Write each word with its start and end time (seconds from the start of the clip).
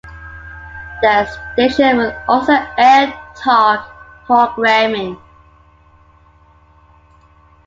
The 1.03 1.27
station 1.53 1.97
will 1.97 2.15
also 2.27 2.53
air 2.75 3.13
talk 3.35 3.87
programming. 4.25 5.15